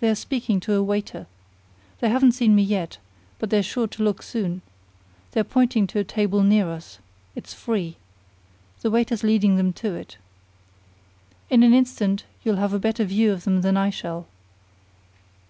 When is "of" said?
13.32-13.44